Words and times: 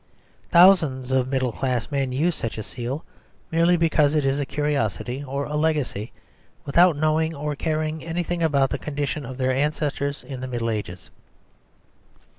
Thousands 0.49 1.11
of 1.11 1.27
middle 1.27 1.51
class 1.51 1.91
men 1.91 2.11
use 2.11 2.35
such 2.35 2.57
a 2.57 2.63
seal, 2.63 3.05
merely 3.51 3.77
because 3.77 4.15
it 4.15 4.25
is 4.25 4.39
a 4.39 4.47
curiosity 4.47 5.23
or 5.23 5.45
a 5.45 5.55
legacy, 5.55 6.11
without 6.65 6.95
knowing 6.97 7.35
or 7.35 7.55
caring 7.55 8.03
anything 8.03 8.41
about 8.41 8.71
the 8.71 8.79
condition 8.79 9.27
of 9.27 9.37
their 9.37 9.51
ancestors 9.53 10.23
in 10.23 10.39
the 10.41 10.47
Middle 10.47 10.71
Ages. 10.71 11.11